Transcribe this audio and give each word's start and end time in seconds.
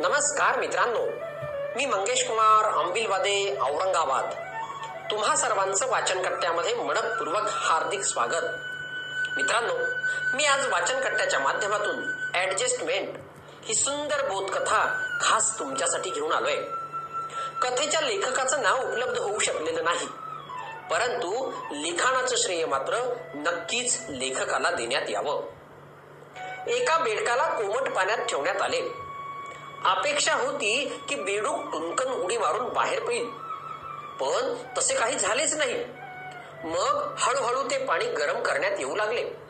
नमस्कार 0.00 0.58
मित्रांनो. 0.58 1.04
मी 1.76 1.86
मंगेश 1.86 2.28
कुमार 2.28 2.78
अंबिलवादे 2.78 3.56
औरंगाबाद. 3.60 4.30
तुम्हा 5.10 5.36
सर्वांचं 5.36 5.90
वाचनकट्ट्यामध्ये 5.90 6.74
मनपूर्वक 6.74 7.42
हार्दिक 7.48 8.00
स्वागत. 8.00 8.44
मित्रांनो 9.36 9.72
मी 10.36 10.44
आज 10.44 10.66
वाचनकट्ट्याच्या 10.68 11.40
माध्यमातून 11.40 12.24
ऍडजस्टमेंट 12.34 13.18
ही 13.64 13.74
सुंदर 13.74 14.28
बोधकथा 14.28 15.02
खास 15.20 15.58
तुमच्यासाठी 15.58 16.10
घेऊन 16.10 16.32
आलोय. 16.32 16.56
कथेच्या 17.62 18.00
लेखकाचं 18.00 18.62
नाव 18.62 18.78
उपलब्ध 18.78 19.18
होऊ 19.18 19.38
शकलेलं 19.38 19.84
नाही 19.84 20.06
परंतु 20.90 21.52
लिखाणाचं 21.72 22.36
श्रेय 22.36 22.66
मात्र 22.66 23.14
नक्कीच 23.34 23.98
लेखकाला 24.08 24.70
देण्यात 24.70 25.10
यावं. 25.10 25.42
एका 26.66 26.98
बेडकाला 26.98 27.44
कोमट 27.44 27.92
पाण्यात 27.92 28.18
ठेवण्यात 28.18 28.62
आले. 28.62 29.07
अपेक्षा 29.84 30.34
होती 30.34 31.02
की 31.08 31.14
बेडूक 31.14 31.72
टुनकन 31.72 32.12
उडी 32.12 32.38
मारून 32.38 32.68
बाहेर 32.68 33.00
पडेल. 33.00 33.30
पण 34.20 34.54
तसे 34.78 34.94
काही 34.94 35.18
झालेच 35.18 35.54
नाही. 35.54 35.84
मग 36.64 37.14
हळूहळू 37.18 37.62
ते 37.62 37.78
पाणी 37.84 38.04
गरम 38.04 38.42
करण्यात 38.42 38.72
येऊ 38.78 38.96
लागले. 38.96 39.48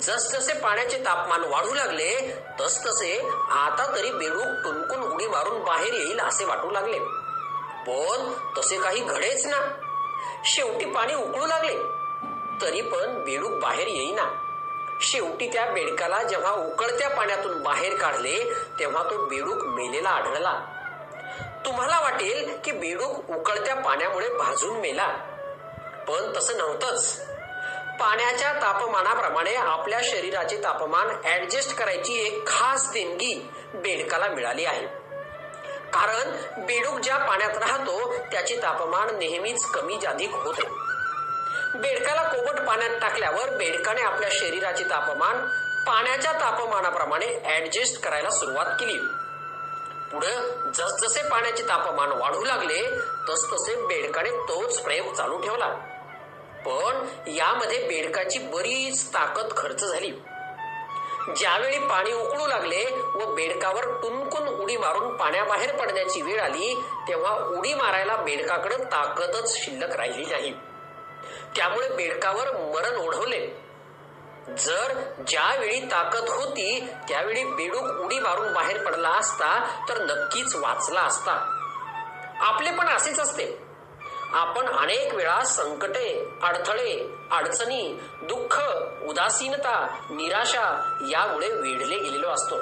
जसजसे 0.00 0.52
पाण्याचे 0.52 0.98
तापमान 0.98 1.40
वाढू 1.40 1.74
लागले 1.74 2.36
तसतसे 2.60 3.18
आता 3.50 3.96
तरी 3.96 4.10
बेडूक 4.10 4.64
टुनकून 4.64 5.12
उडी 5.12 5.26
मारून 5.26 5.64
बाहेर 5.64 5.92
येईल 5.92 6.20
असे 6.20 6.44
वाटू 6.44 6.70
लागले. 6.70 6.98
पण 7.86 8.32
तसे 8.58 8.78
काही 8.78 9.00
घडेच 9.00 9.46
ना. 9.46 9.60
शेवटी 10.44 10.84
पाणी 10.84 11.14
उकळू 11.14 11.46
लागले. 11.46 11.76
तरी 12.62 12.80
पण 12.80 13.24
बेडूक 13.24 13.52
बाहेर 13.52 13.86
येईना. 13.86 14.49
शेवटी 15.00 15.52
त्या 15.52 15.66
बेडकाला 15.66 16.22
जेव्हा 16.22 16.52
उकळत्या 16.52 17.10
पाण्यातून 17.10 17.62
बाहेर 17.62 17.96
काढले 17.96 18.52
तेव्हा 18.78 19.02
तो 19.02 19.26
बेडूक 19.26 19.64
मेलेला 19.64 20.08
आढळला. 20.08 20.60
तुम्हाला 21.64 22.00
वाटेल 22.00 22.58
की 22.64 22.72
बेडूक 22.72 23.30
उकळत्या 23.30 23.74
पाण्यामुळे 23.74 24.28
भाजून 24.28 24.76
मेला. 24.76 25.06
पण 26.08 26.32
तसं 26.36 26.58
नव्हतंच. 26.58 27.20
पाण्याच्या 28.00 28.52
तापमानाप्रमाणे 28.52 29.54
आपल्या 29.54 30.00
शरीराचे 30.02 30.56
तापमान 30.56 31.08
ऍडजस्ट 31.24 31.76
करायची 31.76 32.26
एक 32.26 32.46
खास 32.46 32.92
देणगी 32.92 33.50
बेडकाला 33.74 34.28
मिळाली 34.28 34.64
आहे. 34.64 34.86
कारण 35.92 36.30
बेडूक 36.66 36.98
ज्या 37.00 37.16
पाण्यात 37.16 37.58
राहतो 37.58 38.12
त्याचे 38.32 38.56
तापमान 38.56 39.18
नेहमीच 39.18 39.64
कमी 39.64 39.98
जाधिक 40.02 40.30
होते. 40.32 40.89
बेडकाला 41.74 42.22
कोमट 42.22 42.68
पाण्यात 42.68 42.90
टाकल्यावर 43.00 43.56
बेडकाने 43.56 44.02
आपल्या 44.02 44.28
शरीराचे 44.32 44.84
तापमान 44.84 45.46
पाण्याच्या 45.86 46.32
तापमानाप्रमाणे 46.32 47.26
ऍडजस्ट 47.56 48.04
करायला 48.04 48.30
सुरुवात 48.30 48.66
केली. 48.66 48.98
पुढे 50.12 50.32
जसजसे 50.74 51.22
पाण्याचे 51.28 51.62
तापमान 51.62 52.12
वाढू 52.12 52.44
लागले 52.44 52.90
तसतसे 53.28 53.86
बेडकाने 53.86 54.30
तोच 54.30 54.80
प्रयोग 54.80 55.14
चालू 55.14 55.38
ठेवला. 55.38 55.66
पण 56.66 57.06
यामध्ये 57.28 57.78
बेडकाची 57.78 58.38
बरीच 58.38 59.08
ताकद 59.14 59.56
खर्च 59.56 59.84
झाली. 59.84 60.10
ज्यावेळी 61.36 61.78
पाणी 61.78 62.12
उकळू 62.12 62.46
लागले 62.46 62.84
व 63.14 63.34
बेडकावर 63.34 63.84
टुनकून 63.84 64.48
उडी 64.48 64.76
मारून 64.76 65.16
पाण्याबाहेर 65.16 65.76
पडण्याची 65.76 66.22
वेळ 66.22 66.40
आली 66.40 66.82
तेव्हा 67.08 67.36
उडी 67.58 67.74
मारायला 67.74 68.16
बेडकाकडे 68.16 68.76
ताकदच 68.76 69.64
शिल्लक 69.64 69.96
राहिली 69.96 70.24
नाही. 70.24 70.54
त्यामुळे 71.56 71.88
बेडकावर 71.88 72.50
मरण 72.56 72.96
ओढवले. 72.96 73.70
जर 74.58 74.92
ज्यावेळी 75.26 75.80
ताकद 75.80 76.28
होती 76.28 76.88
त्यावेळी 77.08 77.44
बेडूक 77.44 78.04
उडी 78.04 78.18
मारून 78.18 78.52
बाहेर 78.52 78.84
पडला 78.86 79.08
असता 79.08 79.84
तर 79.88 80.02
नक्कीच 80.04 80.56
वाचला 80.56 81.00
असता. 81.00 81.32
आपले 82.40 82.70
पण 82.70 82.88
असेच 82.88 83.20
असते. 83.20 83.70
आपण 84.32 84.68
अनेक 84.68 85.14
वेळा 85.14 85.44
संकटे 85.44 86.36
अडथळे 86.42 87.16
अडचणी 87.30 88.00
दुःख 88.22 88.60
उदासीनता 89.04 89.86
निराशा 90.10 90.96
यामुळे 91.10 91.52
वेढले 91.52 91.98
गेलेलो 91.98 92.28
असतो. 92.28 92.56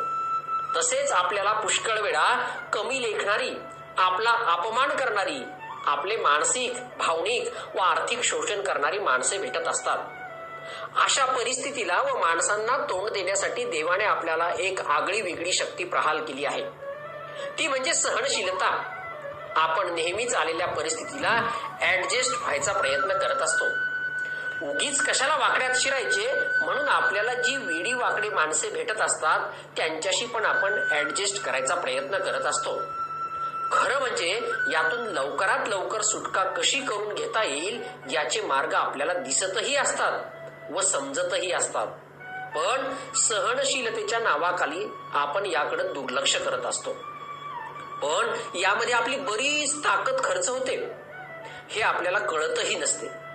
तसेच 0.77 1.13
आपल्याला 1.13 1.53
पुष्कळ 1.53 2.01
वेळा 2.01 2.47
कमी 2.73 3.03
लेखणारी 3.03 3.51
आपला 3.99 4.31
अपमान 4.31 4.89
करणारी 4.89 5.45
आपले 5.89 6.17
मानसिक 6.17 6.73
भावनिक 6.99 7.77
व 7.77 7.79
आर्थिक 7.79 8.23
शोषण 8.23 8.63
करणारी 8.63 8.99
माणसे 8.99 9.39
भेटत 9.39 9.69
असतात. 9.69 9.99
अशा 11.05 11.25
परिस्थितीला 11.25 12.03
व 12.03 12.19
माणसांना 12.19 12.77
तोंड 12.77 13.11
देण्यासाठी 13.11 13.65
देवाने 13.65 14.05
आपल्याला 14.05 14.51
एक 14.59 14.81
आगळी 14.81 15.21
वेगळी 15.21 15.53
शक्ती 15.53 15.85
प्रहाल 15.85 16.25
केली 16.25 16.45
आहे. 16.45 16.63
ती 17.59 17.69
म्हणजे 17.69 17.95
सहनशीलता. 17.95 18.95
आपण 19.57 19.95
नेहमीच 19.95 20.35
आलेल्या 20.35 20.67
परिस्थितीला 20.67 21.51
ऍडजस्ट 21.83 22.43
व्हायचा 22.43 22.73
प्रयत्न 22.73 23.19
करत 23.19 23.43
असतो. 23.43 23.65
उगीच 24.71 25.03
कशाला 25.03 25.37
वाकड्यात 25.37 25.71
शिरायचे? 25.75 26.33
म्हणून 26.65 26.89
आपल्याला 26.89 27.35
जी 27.35 27.57
वेडी 27.57 27.93
वाकडी 27.93 28.29
माणसे 28.29 28.71
भेटत 28.71 29.01
असतात 29.01 29.41
त्यांच्याशी 29.77 30.27
पण 30.27 30.45
आपण 30.45 30.81
ऍडजस्ट 30.93 31.45
करायचा 31.45 31.75
प्रयत्न 31.75 32.19
करत 32.19 32.47
असतो. 32.47 32.81
खरं 33.73 33.99
म्हणजे 33.99 34.41
यातून 34.73 35.01
लवकरात 35.01 35.69
लवकर 35.69 36.01
सुटका 36.01 36.45
कशी 36.45 36.81
करून 36.81 37.15
घेता 37.15 37.45
येईल 37.45 37.83
याचे 38.11 38.41
मार्ग 38.41 38.75
आपल्याला 38.75 39.13
दिसतही 39.13 39.77
असतात 39.77 40.21
व 40.71 40.81
समजतही 40.81 41.53
असतात. 41.53 41.87
पण 42.55 42.95
सहनशीलतेच्या 43.15 44.19
नावाखाली 44.19 44.87
आपण 45.13 45.47
याकडे 45.47 45.83
दुर्लक्ष 45.83 46.37
करत 46.37 46.67
असतो. 46.67 46.93
पण 48.03 48.57
यामध्ये 48.59 48.95
आपली 48.95 49.17
बरीच 49.17 49.85
ताकद 49.85 50.25
खर्च 50.25 50.49
होते. 50.49 50.93
हे 51.69 51.83
आपल्याला 51.83 52.19
कळतही 52.19 52.75
नसते. 52.75 53.28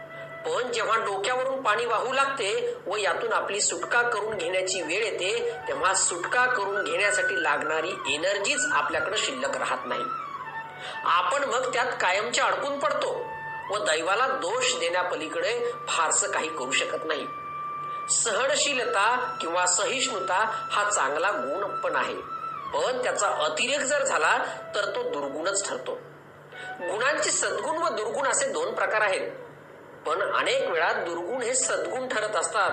पण 0.45 0.71
जेव्हा 0.71 0.97
डोक्यावरून 0.97 1.61
पाणी 1.61 1.85
वाहू 1.85 2.13
लागते 2.13 2.77
व 2.87 2.95
यातून 2.95 3.33
आपली 3.33 3.61
सुटका 3.61 4.01
करून 4.01 4.37
घेण्याची 4.37 4.81
वेळ 4.81 5.03
येते 5.03 5.57
तेव्हा 5.67 5.93
सुटका 5.93 6.45
करून 6.45 6.83
घेण्यासाठी 6.83 7.43
लागणारी 7.43 7.91
एनर्जीच 8.13 8.65
आपल्याकडे 8.71 9.17
शिल्लक 9.17 9.57
राहत 9.57 9.85
नाही. 9.85 10.03
आपण 11.03 11.43
मग 11.43 11.73
त्यात 11.73 11.91
कायमचे 12.01 12.41
अडकून 12.41 12.79
पडतो 12.79 13.25
व 13.69 13.77
दैवाला 13.77 14.27
दोष 14.27 14.79
देण्यापलीकडे 14.79 15.71
फारसं 15.87 16.31
काही 16.31 16.49
करू 16.49 16.71
शकत 16.71 17.05
नाही. 17.05 17.27
सहनशीलता 18.09 19.37
किंवा 19.41 19.65
सहिष्णुता 19.65 20.67
हा 20.71 20.89
चांगला 20.89 21.31
गुण 21.31 21.75
पण 21.75 21.95
आहे. 21.95 22.15
पण 22.73 23.03
त्याचा 23.03 23.27
अतिरेक 23.27 23.79
जर 23.79 24.03
झाला 24.03 24.37
तर 24.75 24.85
तो 24.85 25.03
दुर्गुणच 25.03 25.69
ठरतो. 25.69 25.97
गुणांचे 26.81 27.31
सद्गुण 27.31 27.77
व 27.77 27.89
दुर्गुण 27.89 28.27
असे 28.27 28.47
दोन 28.47 28.73
प्रकार 28.73 29.01
आहेत. 29.01 29.31
पण 30.05 30.33
अनेक 30.35 30.69
वेळा 30.69 30.93
दुर्गुण 30.93 31.41
हे 31.41 31.53
सद्गुण 31.53 32.07
ठरत 32.07 32.35
असतात. 32.35 32.71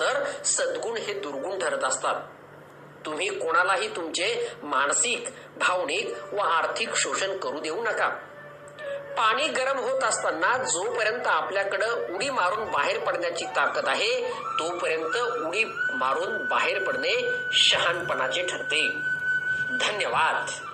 तर 0.00 0.24
सद्गुण 0.44 0.96
हे 0.96 1.12
दुर्गुण 1.12 1.58
ठरत 1.58 1.84
असतात. 1.84 2.14
तुम्ही 3.06 3.38
कोणालाही 3.38 3.96
तुमचे 3.96 4.52
मानसिक 4.62 5.28
भावनिक 5.56 6.14
व 6.32 6.38
आर्थिक 6.38 6.94
शोषण 6.94 7.36
करू 7.36 7.60
देऊ 7.60 7.82
नका. 7.82 8.08
पाणी 9.16 9.48
गरम 9.48 9.78
होत 9.78 10.04
असताना 10.04 10.58
जोपर्यंत 10.58 11.26
आपल्याकडं 11.26 12.14
उडी 12.14 12.30
मारून 12.30 12.70
बाहेर 12.70 12.98
पडण्याची 12.98 13.44
ताकद 13.44 13.88
आहे 13.88 14.32
तोपर्यंत 14.32 15.16
उडी 15.16 15.64
मारून 15.94 16.46
बाहेर 16.46 16.84
पडणे 16.84 17.30
शहाणपणाचे 17.52 18.42
ठरते. 18.42 18.88
धन्यवाद. 19.80 20.67